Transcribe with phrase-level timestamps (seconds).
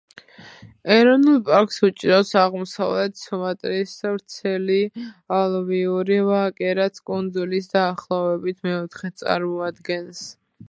[0.93, 4.79] ეროვნულ პარკს უჭირავს აღმოსავლეთ სუმატრის ვრცელი
[5.41, 10.23] ალუვიური ვაკე, რაც კუნძულის დაახლოებით მეოთხედს წარმოადგენს.